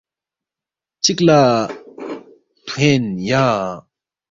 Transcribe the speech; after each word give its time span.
‘‘چک 1.03 1.19
لا 1.27 1.39
تھوین 2.65 3.03
یا’’ 3.29 3.45